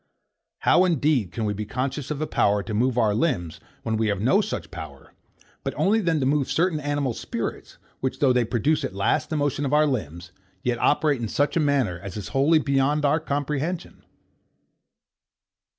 [0.61, 4.07] How indeed can we be conscious of a power to move our limbs, when we
[4.07, 5.13] have no such power;
[5.63, 9.37] but only that to move certain animal spirits, which, though they produce at last the
[9.37, 10.31] motion of our limbs,
[10.63, 14.03] yet operate in such a manner as is wholly beyond our comprehension?